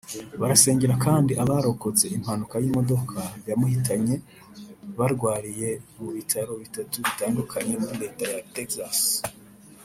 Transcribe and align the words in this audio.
Barasengera 0.39 0.95
kandi 1.05 1.33
abarokotse 1.43 2.05
impanuka 2.17 2.55
y’imodoka 2.63 3.19
yamuhitanye 3.49 4.15
barwariye 4.97 5.69
mu 6.01 6.09
bitaro 6.17 6.53
bitatu 6.63 6.95
bitandukanye 7.05 7.73
muri 7.81 7.95
Leta 8.03 8.25
ya 8.33 8.41
Texas 8.55 8.97